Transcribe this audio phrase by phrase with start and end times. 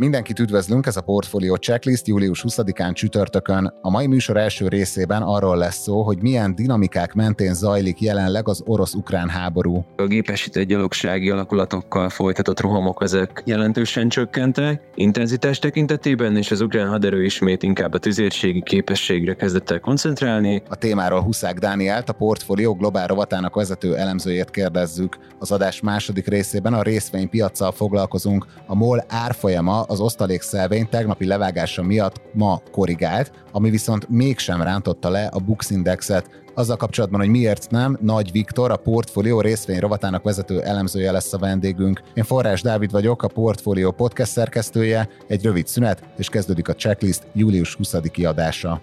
[0.00, 3.74] Mindenkit üdvözlünk, ez a Portfolio Checklist július 20-án csütörtökön.
[3.82, 8.62] A mai műsor első részében arról lesz szó, hogy milyen dinamikák mentén zajlik jelenleg az
[8.66, 9.84] orosz-ukrán háború.
[9.96, 17.24] A gépesített gyalogsági alakulatokkal folytatott rohamok ezek jelentősen csökkentek, intenzitás tekintetében, és az ukrán haderő
[17.24, 20.62] ismét inkább a tüzérségi képességre kezdett el koncentrálni.
[20.68, 25.18] A témáról Huszák Dánielt, a Portfolio globál rovatának vezető elemzőjét kérdezzük.
[25.38, 28.46] Az adás második részében a részvénypiacsal foglalkozunk.
[28.66, 35.26] A MOL árfolyama az osztalékszelvény tegnapi levágása miatt ma korrigált, ami viszont mégsem rántotta le
[35.26, 36.30] a Bux Indexet.
[36.54, 41.38] Azzal kapcsolatban, hogy miért nem, Nagy Viktor, a Portfolio részvény rovatának vezető elemzője lesz a
[41.38, 42.02] vendégünk.
[42.14, 47.26] Én Forrás Dávid vagyok, a Portfolio podcast szerkesztője, egy rövid szünet, és kezdődik a checklist
[47.32, 48.80] július 20-i adása.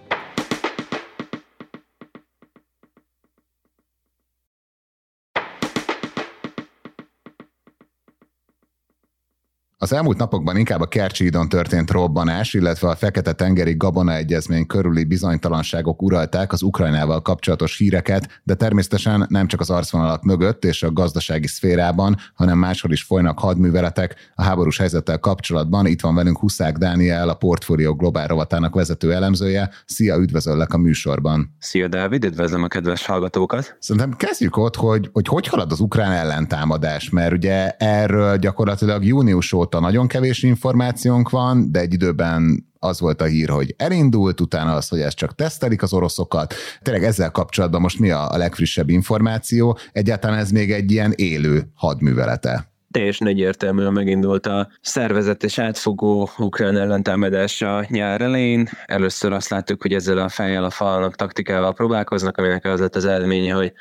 [9.80, 16.02] Az elmúlt napokban inkább a Kercsi-hídon történt robbanás, illetve a Fekete-tengeri Gabona Egyezmény körüli bizonytalanságok
[16.02, 21.48] uralták az Ukrajnával kapcsolatos híreket, de természetesen nem csak az arcvonalak mögött és a gazdasági
[21.48, 24.16] szférában, hanem máshol is folynak hadműveletek.
[24.36, 29.70] A háborús helyzettel kapcsolatban itt van velünk Huszák Dániel, a Portfolio Globál rovatának vezető elemzője.
[29.86, 31.56] Szia, üdvözöllek a műsorban.
[31.60, 33.78] Szia, Dávid, üdvözlöm a kedves hallgatókat.
[33.80, 39.54] Szerintem kezdjük ott, hogy hogy, hogy halad az ukrán ellentámadás, mert ugye erről gyakorlatilag június
[39.54, 44.42] óta azóta nagyon kevés információnk van, de egy időben az volt a hír, hogy elindult,
[44.42, 46.54] utána az, hogy ezt csak tesztelik az oroszokat.
[46.82, 49.78] Tényleg ezzel kapcsolatban most mi a legfrissebb információ?
[49.92, 52.72] Egyáltalán ez még egy ilyen élő hadművelete?
[52.92, 58.70] Teljesen egyértelműen megindult a szervezet és átfogó ukrán ellentámadása nyár elején.
[58.86, 63.06] Először azt láttuk, hogy ezzel a fejjel a falnak taktikával próbálkoznak, aminek az lett az
[63.06, 63.74] eredménye, hogy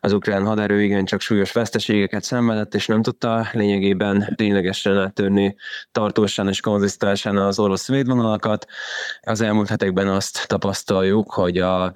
[0.00, 5.56] az ukrán haderő igen csak súlyos veszteségeket szenvedett, és nem tudta lényegében ténylegesen áttörni
[5.92, 8.66] tartósan és konzisztensen az orosz védvonalakat.
[9.20, 11.92] Az elmúlt hetekben azt tapasztaljuk, hogy a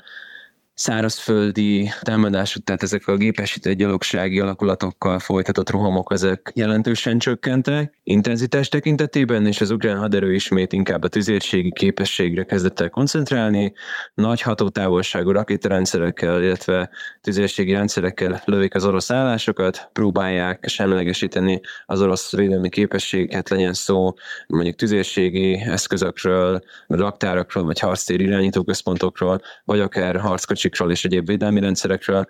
[0.75, 9.47] szárazföldi támadások, tehát ezek a gépesített gyalogsági alakulatokkal folytatott rohamok, ezek jelentősen csökkentek intenzitás tekintetében,
[9.47, 13.73] és az ukrán haderő ismét inkább a tüzérségi képességre kezdett el koncentrálni,
[14.15, 16.91] nagy hatótávolságú rakétarendszerekkel, illetve
[17.21, 24.15] tüzérségi rendszerekkel lövik az orosz állásokat, próbálják semlegesíteni az orosz védelmi képességet, legyen szó
[24.47, 32.27] mondjuk tüzérségi eszközökről, raktárakról, vagy harctér irányítóközpontokról, vagy akár harckocsik kocsikról és egyéb védelmi rendszerekről.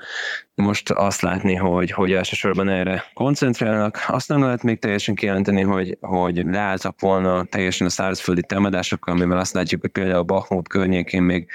[0.54, 4.04] Most azt látni, hogy, hogy elsősorban erre koncentrálnak.
[4.06, 9.38] Azt nem lehet még teljesen kijelenteni, hogy, hogy leálltak volna teljesen a szárazföldi támadásokkal, mivel
[9.38, 11.46] azt látjuk, hogy például Bachmut környékén még,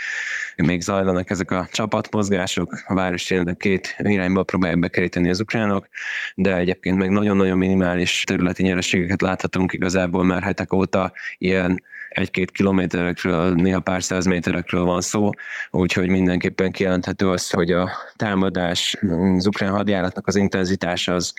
[0.56, 5.88] még zajlanak ezek a csapatmozgások, a város két irányba próbálják bekeríteni az ukránok,
[6.36, 13.54] de egyébként meg nagyon-nagyon minimális területi nyereségeket láthatunk igazából már hetek óta ilyen egy-két kilométerekről,
[13.54, 15.30] néha pár száz méterekről van szó,
[15.72, 18.98] úgyhogy mindenképpen kijelenthető az, hogy a támadás,
[19.36, 21.34] az ukrán hadjáratnak az intenzitása az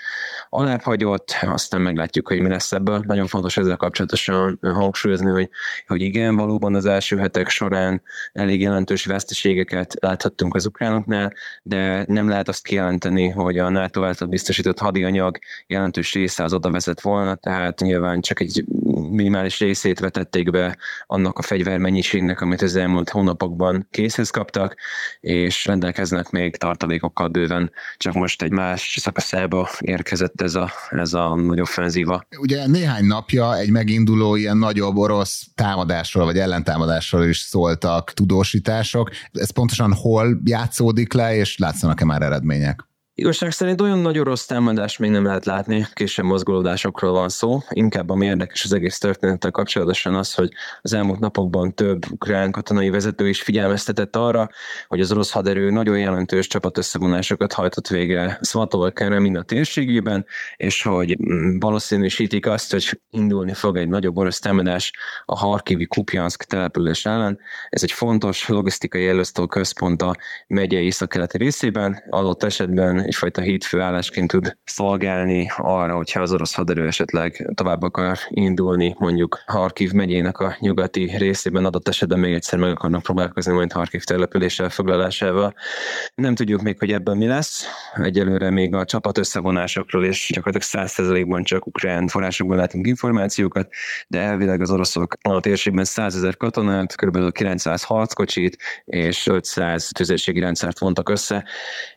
[0.49, 3.03] alább hagyott, aztán meglátjuk, hogy mi lesz ebből.
[3.07, 5.49] Nagyon fontos ezzel kapcsolatosan hangsúlyozni, hogy,
[5.87, 8.03] hogy igen, valóban az első hetek során
[8.33, 14.29] elég jelentős veszteségeket láthattunk az ukránoknál, de nem lehet azt kijelenteni, hogy a NATO által
[14.29, 18.65] biztosított hadianyag jelentős része az oda vezet volna, tehát nyilván csak egy
[19.11, 20.58] minimális részét vetették be
[21.07, 24.77] annak a fegyvermennyiségnek, amit az elmúlt hónapokban készhez kaptak,
[25.21, 31.35] és rendelkeznek még tartalékokkal bőven, csak most egy más szakaszába érkezett ez a, ez a
[31.35, 32.23] nagy offenzíva.
[32.39, 39.11] Ugye néhány napja egy meginduló ilyen nagyobb orosz támadásról, vagy ellentámadásról is szóltak tudósítások.
[39.33, 42.87] Ez pontosan hol játszódik le, és látszanak-e már eredmények?
[43.21, 47.63] Igazság szerint olyan nagy orosz támadást még nem lehet látni, később mozgolódásokról van szó.
[47.71, 50.53] Inkább ami érdekes az egész történettel kapcsolatosan az, hogy
[50.83, 54.49] az elmúlt napokban több ukrán katonai vezető is figyelmeztetett arra,
[54.89, 60.27] hogy az orosz haderő nagyon jelentős csapatösszevonásokat hajtott végre Szvatovolkára mind a térségében,
[60.57, 61.17] és hogy
[61.59, 64.93] valószínűsítik azt, hogy indulni fog egy nagyobb orosz támadás
[65.25, 67.39] a Harkivi Kupjansk település ellen.
[67.69, 70.17] Ez egy fontos logisztikai elősztó központ a
[70.47, 77.51] megyei északkeleti részében, adott esetben egyfajta hídfőállásként tud szolgálni arra, hogyha az orosz haderő esetleg
[77.55, 83.03] tovább akar indulni, mondjuk Harkiv megyének a nyugati részében adott esetben még egyszer meg akarnak
[83.03, 85.55] próbálkozni majd Harkiv településsel foglalásával.
[86.15, 87.65] Nem tudjuk még, hogy ebben mi lesz.
[87.95, 93.69] Egyelőre még a csapat összevonásokról és gyakorlatilag 100%-ban csak ukrán forrásokból látunk információkat,
[94.09, 97.33] de elvileg az oroszok a térségben 100 ezer katonát, kb.
[97.33, 101.45] 900 harckocsit és 500 tüzérségi rendszert vontak össze.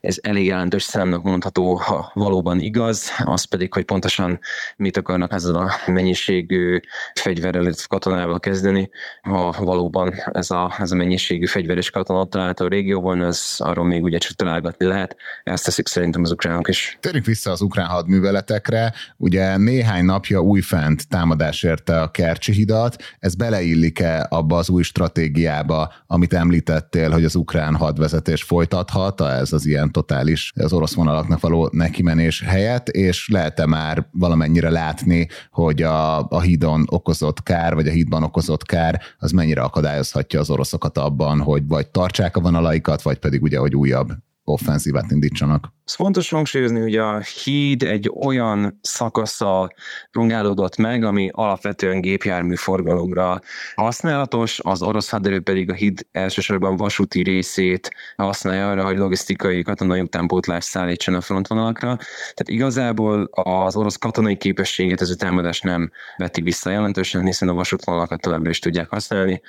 [0.01, 4.39] Ez elég jelentős számnak mondható, ha valóban igaz, az pedig, hogy pontosan
[4.75, 6.79] mit akarnak ezzel a mennyiségű
[7.13, 8.89] fegyverrel, illetve katonával kezdeni.
[9.21, 13.85] Ha valóban ez a, ez a mennyiségű fegyver és katona található a régióban, az arról
[13.85, 15.15] még ugye csak találgatni lehet.
[15.43, 16.97] Ezt teszik szerintem az ukránok is.
[16.99, 18.93] Térjünk vissza az ukrán hadműveletekre.
[19.17, 23.03] Ugye néhány napja újfent támadás érte a Kercsi hidat.
[23.19, 29.65] Ez beleillik-e abba az új stratégiába, amit említettél, hogy az ukrán hadvezetés folytathat, ez az
[29.65, 36.27] ilyen totális az orosz vonalaknak való nekimenés helyett, és lehet-e már valamennyire látni, hogy a,
[36.29, 41.41] a hídon okozott kár, vagy a hídban okozott kár, az mennyire akadályozhatja az oroszokat abban,
[41.41, 44.11] hogy vagy tartsák a vonalaikat, vagy pedig ugye, hogy újabb
[44.43, 45.73] offenzívát indítsanak.
[45.85, 49.73] Ez fontos hangsúlyozni, hogy a híd egy olyan szakaszsal
[50.11, 53.39] rongálódott meg, ami alapvetően gépjármű forgalomra
[53.75, 59.99] használatos, az orosz haderő pedig a híd elsősorban vasúti részét használja arra, hogy logisztikai katonai
[59.99, 61.95] utánpótlást szállítson a frontvonalakra.
[62.17, 67.53] Tehát igazából az orosz katonai képességet ez a támadás nem veti vissza jelentősen, hiszen a
[67.53, 69.41] vasútvonalakat továbbra is tudják használni.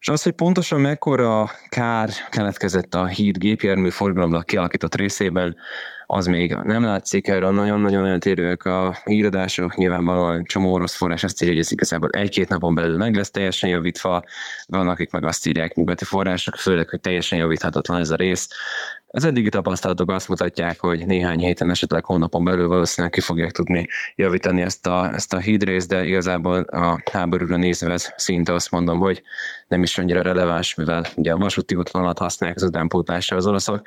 [0.00, 5.56] És az, hogy pontosan mekkora kár keletkezett a híd gépjármű forgalomnak kialakított részében,
[6.10, 11.54] az még nem látszik, erre nagyon-nagyon eltérőek a híradások, nyilvánvalóan csomó orosz forrás azt írja,
[11.54, 14.22] hogy ez igazából egy-két napon belül meg lesz teljesen javítva,
[14.66, 18.48] van, akik meg azt írják nyugati források, főleg, hogy teljesen javíthatatlan ez a rész.
[19.10, 23.88] Az eddigi tapasztalatok azt mutatják, hogy néhány héten, esetleg hónapon belül valószínűleg ki fogják tudni
[24.14, 28.98] javítani ezt a, ezt a hídrészt, de igazából a háborúra nézve ez szinte azt mondom,
[28.98, 29.22] hogy
[29.68, 33.82] nem is annyira releváns, mivel ugye a vasúti útvonalat használják az utánpótlásra az oroszok.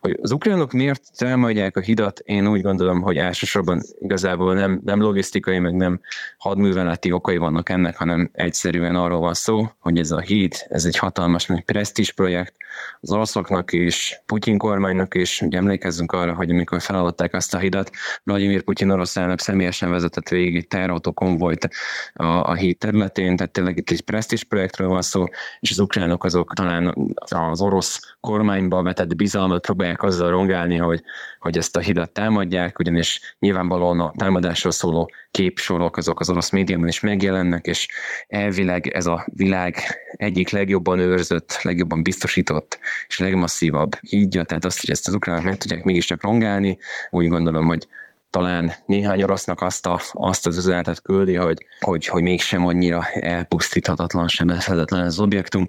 [0.00, 5.00] Hogy az ukránok miért támadják a hidat, én úgy gondolom, hogy elsősorban igazából nem, nem
[5.00, 6.00] logisztikai, meg nem
[6.38, 10.96] hadműveleti okai vannak ennek, hanem egyszerűen arról van szó, hogy ez a híd, ez egy
[10.96, 12.54] hatalmas, egy presztis projekt.
[13.00, 17.90] Az oroszoknak is, Putyin kormánynak is, ugye emlékezzünk arra, hogy amikor feladották azt a hidat,
[18.24, 21.68] Vladimir Putyin orosz elnök személyesen vezetett végig egy terrautó konvojt
[22.14, 25.24] a, a híd területén, tehát tényleg itt egy presztis projektről van szó,
[25.60, 31.02] és az ukránok azok talán az orosz kormányba vetett bizalmat próbálják azzal rongálni, hogy,
[31.38, 36.88] hogy ezt a hidat támadják, ugyanis nyilvánvalóan a támadásról szóló képsorok azok az orosz médiában
[36.88, 37.88] is megjelennek, és
[38.28, 39.76] elvileg ez a világ
[40.16, 42.78] egyik legjobban őrzött, legjobban biztosított
[43.08, 46.78] és legmasszívabb hídja, tehát azt, hogy ezt az ukránok meg tudják mégiscsak rongálni,
[47.10, 47.86] úgy gondolom, hogy
[48.32, 54.28] talán néhány orosznak azt, a, azt az üzenetet küldi, hogy, hogy, hogy mégsem annyira elpusztíthatatlan,
[54.28, 55.68] sebezhetetlen az objektum.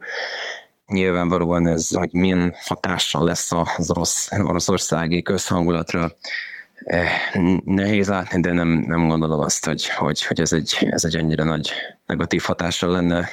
[0.94, 6.12] Nyilvánvalóan ez, hogy milyen hatással lesz az orosz, oroszországi közhangulatra,
[6.84, 7.10] eh,
[7.66, 11.44] nehéz látni, de nem, nem gondolom azt, hogy, hogy, hogy ez, egy, ez egy ennyire
[11.44, 11.72] nagy
[12.06, 13.30] negatív hatással lenne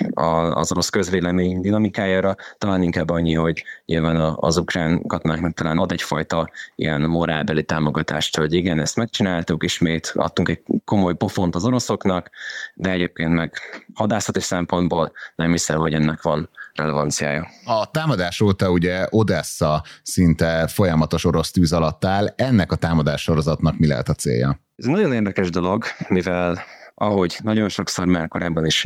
[0.55, 6.51] az orosz közvélemény dinamikájára, talán inkább annyi, hogy nyilván az ukrán katonáknak talán ad egyfajta
[6.75, 12.31] ilyen morálbeli támogatást, hogy igen, ezt megcsináltuk, ismét adtunk egy komoly pofont az oroszoknak,
[12.75, 13.53] de egyébként meg
[13.95, 17.49] hadászati szempontból nem hiszem, hogy ennek van relevanciája.
[17.65, 23.79] A támadás óta ugye Odessa szinte folyamatos orosz tűz alatt áll, ennek a támadás sorozatnak
[23.79, 24.61] mi lehet a célja?
[24.77, 26.63] Ez egy nagyon érdekes dolog, mivel
[26.95, 28.85] ahogy nagyon sokszor már korábban is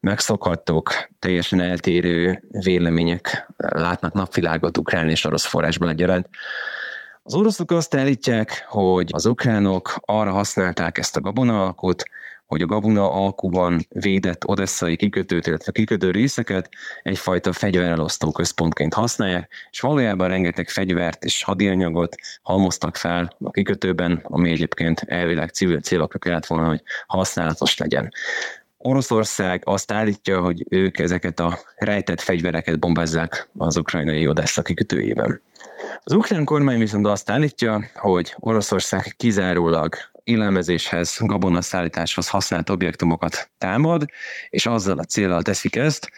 [0.00, 6.28] megszokhattuk, teljesen eltérő vélemények látnak napvilágot ukrán és orosz forrásban egyaránt.
[7.22, 12.02] Az oroszok azt állítják, hogy az ukránok arra használták ezt a gabonalkot,
[12.52, 16.68] hogy a Gabuna alkuban védett odesszai kikötőt, illetve kikötő részeket
[17.02, 24.50] egyfajta fegyverelosztó központként használják, és valójában rengeteg fegyvert és hadianyagot halmoztak fel a kikötőben, ami
[24.50, 28.12] egyébként elvileg civil célokra kellett volna, hogy használatos legyen.
[28.78, 35.40] Oroszország azt állítja, hogy ők ezeket a rejtett fegyvereket bombázzák az ukrajnai Odessa kikötőjében.
[36.04, 44.04] Az ukrán kormány viszont azt állítja, hogy Oroszország kizárólag élelmezéshez, gabonaszállításhoz használt objektumokat támad,
[44.48, 46.10] és azzal a célral teszik ezt,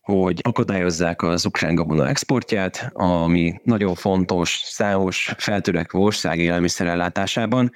[0.00, 7.72] hogy akadályozzák az ukrán gabona exportját, ami nagyon fontos számos feltörekvő ország élelmiszerellátásában,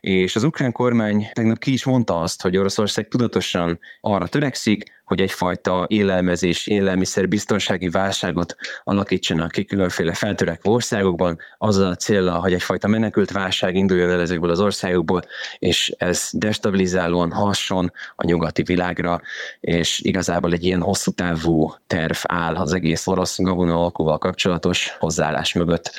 [0.00, 5.20] és az ukrán kormány tegnap ki is mondta azt, hogy Oroszország tudatosan arra törekszik, hogy
[5.20, 12.88] egyfajta élelmezés, élelmiszer biztonsági válságot alakítsanak ki különféle feltörekvő országokban, azzal a célra, hogy egyfajta
[12.88, 15.22] menekült válság induljon el ezekből az országokból,
[15.58, 19.20] és ez destabilizálóan hasson a nyugati világra,
[19.60, 25.52] és igazából egy ilyen hosszú távú terv áll az egész orosz gabona alkúval kapcsolatos hozzáállás
[25.52, 25.92] mögött.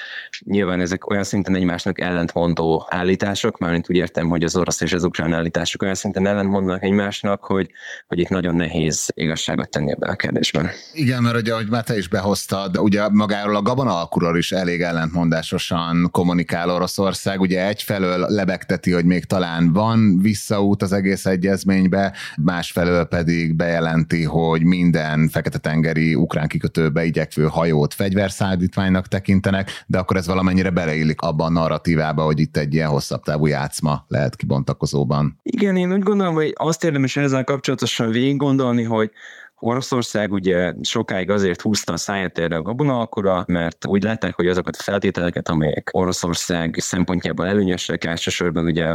[0.46, 5.04] Nyilván ezek olyan szinten egymásnak ellentmondó állítások, mármint úgy értem, hogy az orosz és az
[5.04, 7.70] ukrán állítások olyan szinten ellentmondanak egymásnak, hogy,
[8.08, 10.70] hogy itt nagyon nehéz igazságot tenni ebben a kérdésben.
[10.94, 14.82] Igen, mert ugye, ahogy már te is behoztad, ugye magáról a gabona alkuról is elég
[14.82, 17.42] ellentmondásosan kommunikál Oroszország.
[17.42, 24.64] Ugye egyfelől lebegteti, hogy még talán van visszaút az egész egyezménybe, másfelől pedig bejelenti, hogy
[24.64, 31.60] minden fekete-tengeri ukrán kikötőbe igyekvő hajót fegyverszállítmánynak tekintenek, de akkor ez valamennyire beleillik abban a
[31.60, 35.40] narratívába, hogy itt egy ilyen hosszabb távú játszma lehet kibontakozóban.
[35.44, 39.12] Igen, én úgy gondolom, hogy azt érdemes ezzel kapcsolatosan végig gondolni, hogy
[39.60, 44.76] Oroszország ugye sokáig azért húzta a száját erre a gabonalkora, mert úgy látták, hogy azokat
[44.76, 48.86] a feltételeket, amelyek Oroszország szempontjából előnyösek, elsősorban ugye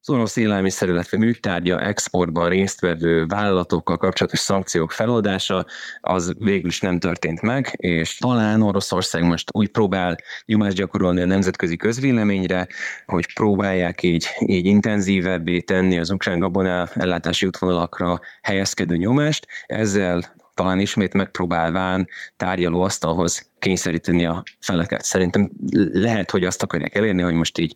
[0.00, 5.66] az orosz élelmiszer, illetve műtárgya exportban résztvevő vállalatokkal kapcsolatos szankciók feloldása,
[6.00, 11.26] az végül is nem történt meg, és talán Oroszország most úgy próbál nyomást gyakorolni a
[11.26, 12.66] nemzetközi közvéleményre,
[13.06, 19.46] hogy próbálják így, így intenzívebbé tenni az ukrán gabona ellátási útvonalakra helyezkedő nyomást.
[19.66, 25.04] Ez ezzel talán ismét megpróbálván tárgyaló asztalhoz kényszeríteni a feleket.
[25.04, 25.50] Szerintem
[25.92, 27.74] lehet, hogy azt akarják elérni, hogy most így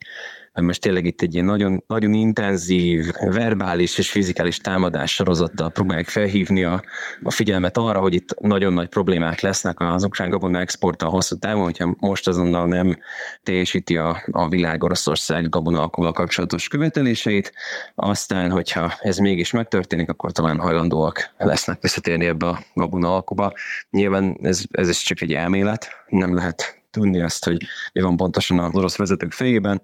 [0.53, 6.09] hogy most tényleg itt egy ilyen nagyon, nagyon intenzív, verbális és fizikális támadás sorozattal próbálják
[6.09, 6.83] felhívni a,
[7.23, 11.63] a figyelmet arra, hogy itt nagyon nagy problémák lesznek az ukrán gabona exporttal hosszú távon,
[11.63, 12.99] hogyha most azonnal nem
[13.43, 17.53] teljesíti a, a világ Oroszország gabona kapcsolatos követeléseit,
[17.95, 23.53] aztán, hogyha ez mégis megtörténik, akkor talán hajlandóak lesznek visszatérni ebbe a gabona alkuba.
[23.91, 25.72] Nyilván ez, ez csak egy elmélet,
[26.09, 27.57] nem lehet tudni azt, hogy
[27.93, 29.83] mi van pontosan az orosz vezetők fejében,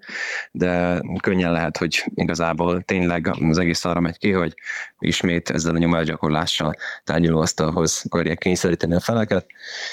[0.51, 4.53] de könnyen lehet, hogy igazából tényleg az egész arra megy ki, hogy
[4.99, 9.45] ismét ezzel a nyomásgyakorlással tárgyalóasztalhoz akarják kényszeríteni a feleket,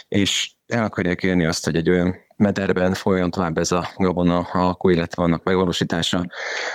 [0.09, 4.88] és el akarják érni azt, hogy egy olyan mederben folyjon tovább ez a gabona alkú,
[4.88, 6.26] illetve annak megvalósítása,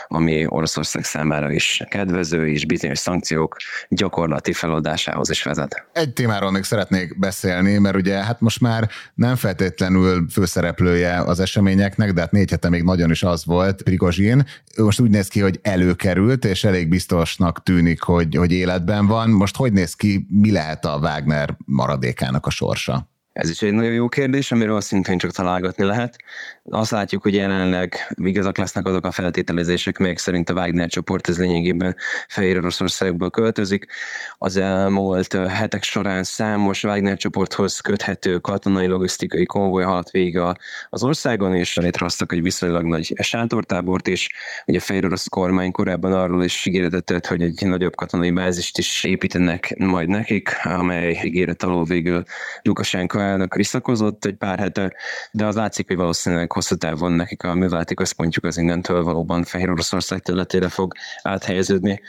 [0.07, 3.55] ami Oroszország számára is kedvező, és bizonyos szankciók
[3.89, 5.85] gyakorlati feloldásához is vezet.
[5.93, 12.13] Egy témáról még szeretnék beszélni, mert ugye hát most már nem feltétlenül főszereplője az eseményeknek,
[12.13, 14.45] de hát négy hete még nagyon is az volt Prigozsin.
[14.77, 19.29] Most úgy néz ki, hogy előkerült, és elég biztosnak tűnik, hogy, hogy életben van.
[19.29, 23.10] Most hogy néz ki, mi lehet a Wagner maradékának a sorsa?
[23.33, 26.17] Ez is egy nagyon jó kérdés, amiről szintén csak találgatni lehet.
[26.63, 31.39] Azt látjuk, hogy jelenleg igazak lesznek azok a feltételezések, melyek szerint a Wagner csoport ez
[31.39, 31.95] lényegében
[32.27, 33.85] Fehér Oroszországból költözik.
[34.37, 40.39] Az elmúlt hetek során számos Wagner csoporthoz köthető katonai logisztikai konvoj haladt végig
[40.89, 44.29] az országon, és létrehoztak egy viszonylag nagy sátortábort, és
[44.65, 49.03] ugye a Fehér Orosz kormány korábban arról is ígéretet hogy egy nagyobb katonai bázist is
[49.03, 52.23] építenek majd nekik, amely ígéret alól végül
[52.61, 54.93] Lukasenko elnök visszakozott egy pár hete,
[55.31, 59.69] de az látszik, hogy valószínűleg hosszú távon nekik a műveleti központjuk az innentől valóban Fehér
[59.69, 62.01] Oroszország területére fog áthelyeződni.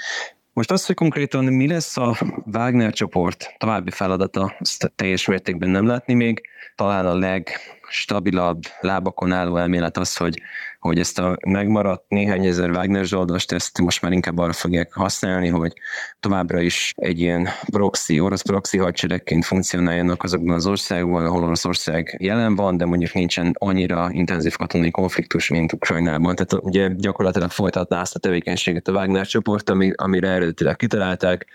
[0.53, 2.17] Most az, hogy konkrétan mi lesz a
[2.53, 6.41] Wagner csoport további feladata, azt teljes mértékben nem látni még.
[6.75, 10.43] Talán a legstabilabb lábakon álló elmélet az, hogy
[10.83, 15.49] hogy ezt a megmaradt néhány ezer Wagner zsoldost, ezt most már inkább arra fogják használni,
[15.49, 15.73] hogy
[16.21, 22.55] továbbra is egy ilyen proxy, orosz proxy hadseregként funkcionáljanak azokban az országokban, ahol Oroszország jelen
[22.55, 26.35] van, de mondjuk nincsen annyira intenzív katonai konfliktus, mint Ukrajnában.
[26.35, 31.47] Tehát ugye gyakorlatilag folytatná azt a tevékenységet a Wagner csoport, ami, amire eredetileg kitalálták,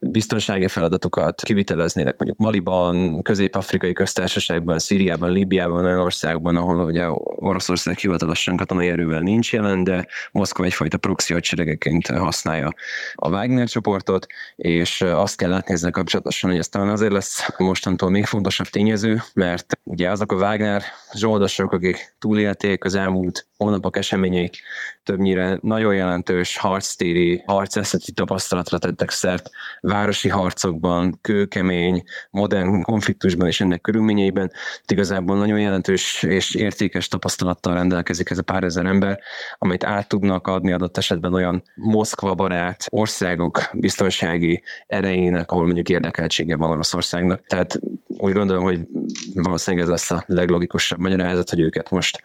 [0.00, 8.56] biztonsági feladatokat kiviteleznének mondjuk Maliban, Közép-Afrikai Köztársaságban, Szíriában, Líbiában, olyan országban, ahol ugye Oroszország hivatalosan
[8.56, 12.72] katonai erővel nincs jelen, de Moszkva egyfajta proxy hadseregeként használja
[13.14, 14.26] a Wagner csoportot,
[14.56, 19.22] és azt kell látni ezzel kapcsolatosan, hogy ez talán azért lesz mostantól még fontosabb tényező,
[19.34, 24.56] mert ugye azok a Wagner zsoldosok, akik túlélték az elmúlt hónapok eseményeit,
[25.02, 29.50] többnyire nagyon jelentős harctéri, harceszeti tapasztalatra tettek szert
[29.80, 34.52] városi harcokban, kőkemény, modern konfliktusban és ennek körülményeiben.
[34.86, 39.20] Igazából nagyon jelentős és értékes tapasztalattal rendelkezik ez a pár ezer ember,
[39.58, 46.56] amit át tudnak adni adott esetben olyan Moszkva barát országok biztonsági erejének, ahol mondjuk érdekeltsége
[46.56, 47.46] van Oroszországnak.
[47.46, 48.80] Tehát úgy gondolom, hogy
[49.34, 52.22] valószínűleg ez lesz a leglogikusabb magyarázat, hogy őket most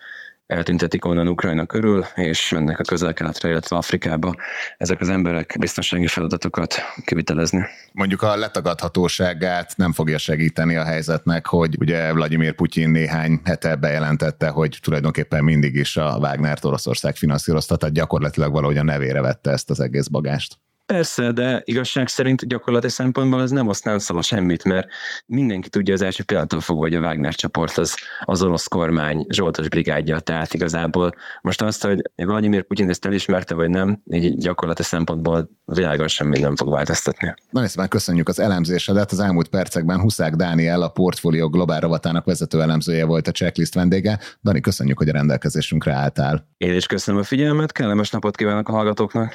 [0.47, 4.35] eltüntetik onnan Ukrajna körül, és mennek a közel-keletre, illetve Afrikába
[4.77, 7.65] ezek az emberek biztonsági feladatokat kivitelezni.
[7.91, 14.47] Mondjuk a letagadhatóságát nem fogja segíteni a helyzetnek, hogy ugye Vladimir Putyin néhány hete bejelentette,
[14.47, 19.69] hogy tulajdonképpen mindig is a Wagner Oroszország finanszírozta, tehát gyakorlatilag valahogy a nevére vette ezt
[19.69, 20.57] az egész bagást.
[20.85, 24.87] Persze, de igazság szerint gyakorlati szempontból ez nem azt nem szól semmit, mert
[25.25, 29.69] mindenki tudja az első pillanattól fogva, hogy a Wagner csoport az, az orosz kormány Zsoltos
[29.69, 35.49] brigádja, tehát igazából most azt, hogy Vladimir Putyin ezt elismerte, vagy nem, így gyakorlati szempontból
[35.65, 37.33] világon semmi nem fog változtatni.
[37.49, 39.11] Nagyon szépen köszönjük az elemzésedet.
[39.11, 44.19] Az elmúlt percekben Huszák Dániel, a portfólió globál rovatának vezető elemzője volt a checklist vendége.
[44.43, 46.47] Dani, köszönjük, hogy a rendelkezésünkre álltál.
[46.57, 49.33] Én is köszönöm a figyelmet, kellemes napot kívánok a hallgatóknak.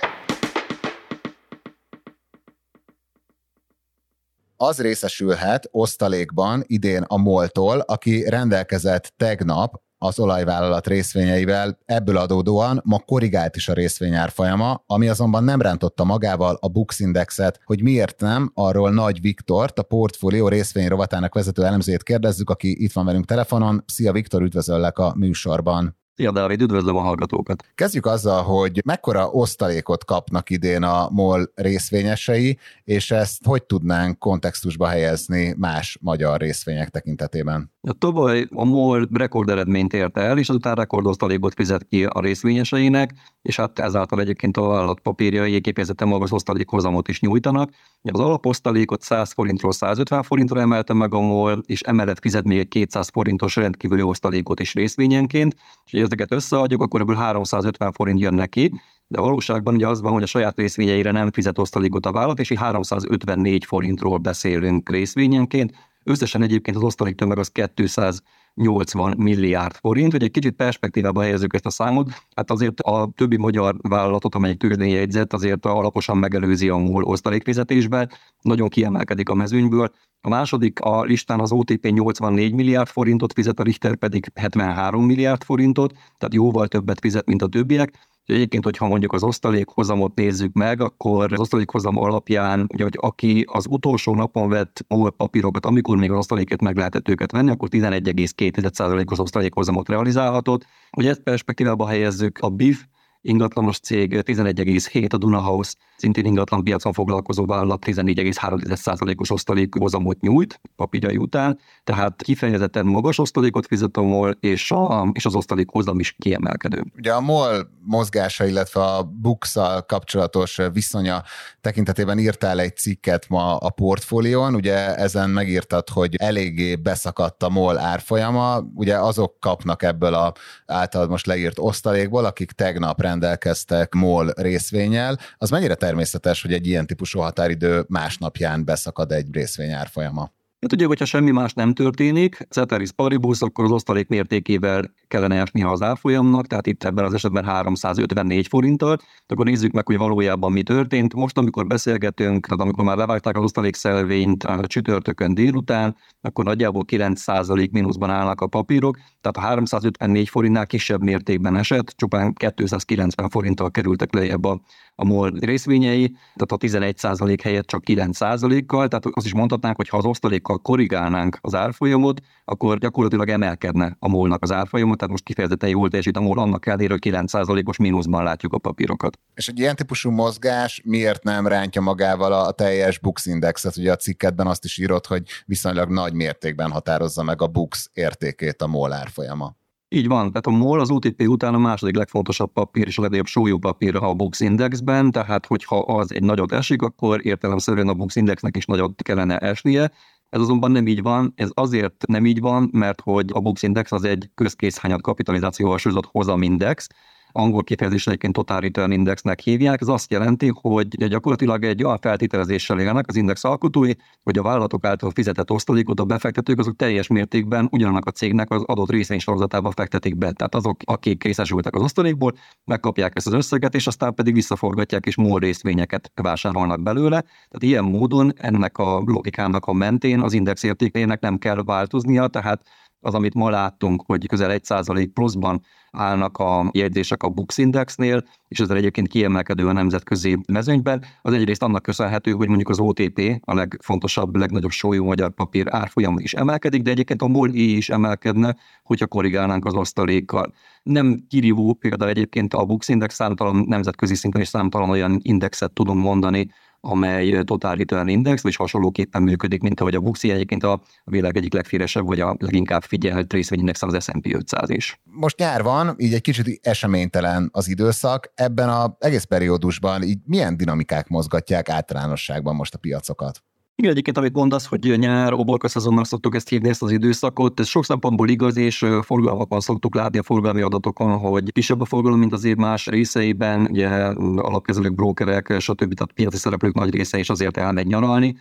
[4.61, 12.99] Az részesülhet osztalékban idén a MOL-tól, aki rendelkezett tegnap az olajvállalat részvényeivel, ebből adódóan ma
[12.99, 18.51] korrigált is a részvényárfolyama, ami azonban nem rántotta magával a Bux Indexet, hogy miért nem,
[18.55, 23.85] arról Nagy Viktort, a portfólió részvény rovatának vezető elemzőjét kérdezzük, aki itt van velünk telefonon.
[23.87, 25.97] Szia Viktor, üdvözöllek a műsorban.
[26.19, 27.65] Szia Dávid, üdvözlöm a hallgatókat!
[27.75, 34.87] Kezdjük azzal, hogy mekkora osztalékot kapnak idén a MOL részvényesei, és ezt hogy tudnánk kontextusba
[34.87, 37.73] helyezni más magyar részvények tekintetében?
[37.81, 43.57] A tavaly a MOL rekorderedményt ért el, és azután rekordosztalékot fizet ki a részvényeseinek, és
[43.57, 47.71] hát ezáltal egyébként a vállalat papírjai kifejezetten magas osztalékhozamot is nyújtanak.
[48.03, 52.69] Az alaposztalékot 100 forintról 150 forintra emelte meg a MOL, és emellett fizet még egy
[52.69, 55.55] 200 forintos rendkívüli osztalékot is részvényenként,
[55.85, 58.73] és hogy ezeket összeadjuk, akkor ebből 350 forint jön neki,
[59.07, 62.53] de valóságban ugye az van, hogy a saját részvényeire nem fizet osztalékot a vállalat, és
[62.53, 65.73] 354 forintról beszélünk részvényenként,
[66.09, 71.67] Összesen egyébként az osztalék tömeg az 280 milliárd forint, hogy egy kicsit perspektívába helyezzük ezt
[71.67, 76.77] a számot, hát azért a többi magyar vállalatot, amelyik tőzsdén jegyzett, azért alaposan megelőzi a
[76.77, 78.11] MOL osztalékfizetésben,
[78.43, 79.91] nagyon kiemelkedik a mezőnyből.
[80.21, 85.43] A második a listán az OTP 84 milliárd forintot fizet, a Richter pedig 73 milliárd
[85.43, 87.93] forintot, tehát jóval többet fizet, mint a többiek.
[88.29, 93.67] Egyébként, hogyha mondjuk az osztalékhozamot nézzük meg, akkor az osztalékhozam alapján, ugye, hogy aki az
[93.69, 99.19] utolsó napon vett MOL papírokat, amikor még az osztalékét meg lehetett őket venni, akkor 11,2%-os
[99.19, 100.67] osztalékhozamot realizálhatott.
[100.91, 102.85] Hogy ezt perspektívába helyezzük, a BIF
[103.29, 111.59] ingatlanos cég 11,7, a Dunahouse szintén ingatlan piacon foglalkozó vállalat 14,3%-os osztalékhozamot nyújt papírjai után,
[111.85, 116.85] tehát kifejezetten magas osztalékot fizet a MOL, és, a, és az osztalékhozam is kiemelkedő.
[116.97, 119.57] Ugye a MOL mozgása, illetve a bux
[119.87, 121.23] kapcsolatos viszonya
[121.61, 127.79] tekintetében írtál egy cikket ma a portfólión, ugye ezen megírtad, hogy eléggé beszakadt a MOL
[127.79, 130.33] árfolyama, ugye azok kapnak ebből a
[130.67, 136.87] általad most leírt osztalékból, akik tegnap rendelkeztek MOL részvényel, az mennyire természetes, hogy egy ilyen
[136.87, 140.38] típusú határidő másnapján beszakad egy részvény árfolyama?
[140.61, 145.63] Hát ugye, hogyha semmi más nem történik, ceteris paribus, akkor az osztalék mértékével kellene esni
[145.63, 148.97] az árfolyamnak, tehát itt ebben az esetben 354 forinttal.
[149.27, 151.15] Akkor nézzük meg, hogy valójában mi történt.
[151.15, 157.71] Most, amikor beszélgetünk, tehát amikor már levágták az osztalékszelvényt a csütörtökön délután, akkor nagyjából 9%
[157.71, 164.15] mínuszban állnak a papírok, tehát a 354 forintnál kisebb mértékben esett, csupán 290 forinttal kerültek
[164.15, 164.61] lejjebb a
[165.01, 169.97] a MOL részvényei, tehát a 11% helyett csak 9%-kal, tehát azt is mondhatnánk, hogy ha
[169.97, 175.69] az osztalékkal korrigálnánk az árfolyamot, akkor gyakorlatilag emelkedne a MOL-nak az árfolyamot, tehát most kifejezetten
[175.69, 179.19] jól teljesít a MOL, annak ellenére, hogy 9%-os mínuszban látjuk a papírokat.
[179.35, 183.77] És egy ilyen típusú mozgás miért nem rántja magával a teljes Bux Indexet?
[183.77, 188.63] Ugye a cikketben azt is írott, hogy viszonylag nagy mértékben határozza meg a Bux értékét
[188.63, 189.58] a MOL árfolyama.
[189.91, 193.27] Így van, tehát a MOL az OTP után a második legfontosabb papír és a legnagyobb
[193.27, 198.17] súlyú papír a Bux Indexben, tehát hogyha az egy nagyot esik, akkor értelemszerűen a Bux
[198.17, 199.91] Indexnek is nagyot kellene esnie.
[200.29, 203.93] Ez azonban nem így van, ez azért nem így van, mert hogy a Bux Index
[203.93, 206.87] az egy közkészhányat kapitalizációval súlyzott hozamindex,
[207.33, 209.81] angol kifejezésre egyébként Total Return Indexnek hívják.
[209.81, 214.85] Ez azt jelenti, hogy gyakorlatilag egy olyan feltételezéssel élnek az index alkotói, hogy a vállalatok
[214.85, 220.17] által fizetett osztalékot a befektetők azok teljes mértékben ugyanannak a cégnek az adott részvénysorozatába fektetik
[220.17, 220.33] be.
[220.33, 225.17] Tehát azok, akik részesültek az osztalékból, megkapják ezt az összeget, és aztán pedig visszaforgatják és
[225.17, 227.21] MOL részvényeket vásárolnak belőle.
[227.21, 232.63] Tehát ilyen módon ennek a logikának a mentén az index értékének nem kell változnia, tehát
[233.01, 238.61] az, amit ma láttunk, hogy közel 1% pluszban állnak a jegyzések a Bux Indexnél, és
[238.61, 243.55] ezzel egyébként kiemelkedő a nemzetközi mezőnyben, az egyrészt annak köszönhető, hogy mondjuk az OTP, a
[243.55, 249.07] legfontosabb, legnagyobb súlyú magyar papír árfolyam is emelkedik, de egyébként a MOL is emelkedne, hogyha
[249.07, 250.53] korrigálnánk az osztalékkal.
[250.83, 256.03] Nem kirívó példa egyébként a Bux Index számtalan nemzetközi szinten is számtalan olyan indexet tudunk
[256.03, 256.51] mondani,
[256.89, 261.53] amely Total Return Index, vagy hasonlóképpen működik, mint ahogy a Buxi egyébként a világ egyik
[261.53, 265.01] legféresebb, vagy a leginkább figyelt részvényindex az S&P 500 is.
[265.05, 268.33] Most nyár van, így egy kicsit eseménytelen az időszak.
[268.35, 273.43] Ebben az egész periódusban így milyen dinamikák mozgatják általánosságban most a piacokat?
[273.81, 277.67] Igen, egyébként amit mondasz, hogy nyár, oborka szezonnak szoktuk ezt hívni, ezt az időszakot, ez
[277.67, 282.33] sok szempontból igaz, és forgalmakon szoktuk látni a forgalmi adatokon, hogy kisebb a forgalom, mint
[282.33, 283.89] az év más részeiben, ugye
[284.37, 285.95] alapkezelők, brókerek, stb.
[285.95, 288.37] Tehát piaci szereplők nagy része is azért elmegy nyaralni,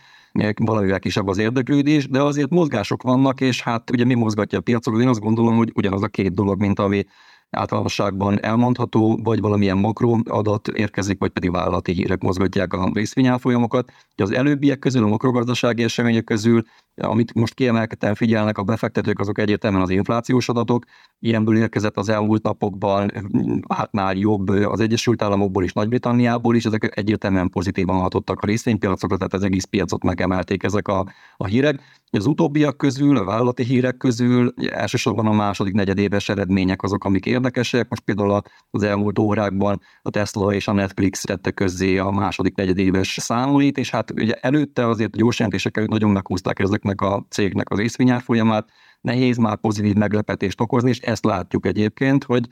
[0.56, 5.00] valamivel kisebb az érdeklődés, de azért mozgások vannak, és hát ugye mi mozgatja a piacokat?
[5.00, 7.04] Én azt gondolom, hogy ugyanaz a két dolog, mint ami
[7.50, 13.92] általánosságban elmondható, vagy valamilyen makro adat érkezik, vagy pedig vállalati hírek mozgatják a részvényálfolyamokat.
[14.16, 16.62] Az előbbiek közül, a makrogazdasági események közül,
[16.94, 20.84] amit most kiemelkedően figyelnek a befektetők, azok egyértelműen az inflációs adatok.
[21.18, 23.12] Ilyenből érkezett az elmúlt napokban
[23.66, 29.34] átnál jobb az Egyesült Államokból és Nagy-Britanniából is, ezek egyértelműen pozitívan hatottak a részvénypiacokra, tehát
[29.34, 31.06] az egész piacot megemelték ezek a,
[31.36, 31.80] a hírek.
[32.10, 37.88] Az utóbbiak közül, a vállalati hírek közül elsősorban a második negyedéves eredmények azok, amik érdekesek.
[37.88, 43.16] Most például az elmúlt órákban a Tesla és a Netflix tette közzé a második negyedéves
[43.20, 47.78] számait, és hát ugye előtte azért a gyors jelentésekkel nagyon meghúzták ezeknek a cégnek az
[47.78, 48.68] részvényárfolyamát,
[49.00, 52.48] nehéz már pozitív meglepetést okozni, és ezt látjuk egyébként, hogy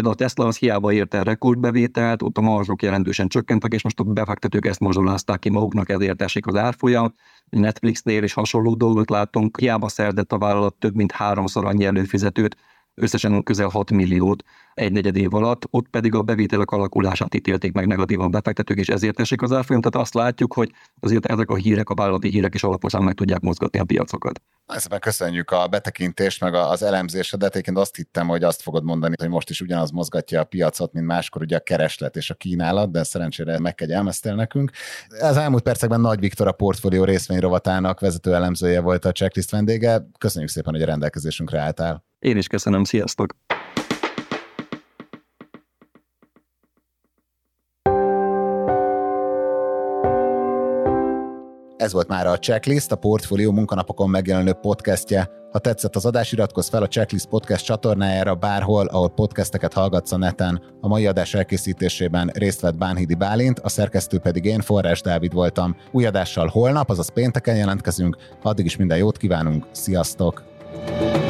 [0.00, 4.00] Például a Tesla az hiába ért el rekordbevételt, ott a marzsok jelentősen csökkentek, és most
[4.00, 7.14] a befektetők ezt mozsolázták ki maguknak, ezért esik az árfolyam.
[7.48, 12.56] Netflixnél is hasonló dolgot látunk, hiába szerdett a vállalat több mint háromszor annyi előfizetőt,
[13.00, 14.42] összesen közel 6 milliót
[14.74, 19.20] egy negyed év alatt, ott pedig a bevételek alakulását ítélték meg negatívan befektetők, és ezért
[19.20, 19.80] esik az árfolyam.
[19.82, 23.40] Tehát azt látjuk, hogy azért ezek a hírek, a vállalati hírek is alaposan meg tudják
[23.40, 24.40] mozgatni a piacokat.
[24.66, 27.50] Szépen köszönjük a betekintést, meg az elemzésedet.
[27.50, 31.06] Egyébként azt hittem, hogy azt fogod mondani, hogy most is ugyanaz mozgatja a piacot, mint
[31.06, 34.70] máskor ugye a kereslet és a kínálat, de szerencsére megkegyelmeztél nekünk.
[35.20, 40.06] Az elmúlt percekben Nagy Viktor a portfólió részvényrovatának vezető elemzője volt a checklist vendége.
[40.18, 42.08] Köszönjük szépen, hogy a rendelkezésünkre álltál.
[42.20, 43.34] Én is köszönöm, sziasztok!
[51.76, 55.30] Ez volt már a Checklist, a Portfolio munkanapokon megjelenő podcastje.
[55.52, 60.16] Ha tetszett az adás, iratkozz fel a Checklist podcast csatornájára bárhol, ahol podcasteket hallgatsz a
[60.16, 60.62] neten.
[60.80, 65.76] A mai adás elkészítésében részt vett Bánhidi Bálint, a szerkesztő pedig én, Forrás Dávid voltam.
[65.90, 68.16] Új adással holnap, azaz pénteken jelentkezünk.
[68.42, 70.48] Addig is minden jót kívánunk, sziasztok!
[70.86, 71.29] thank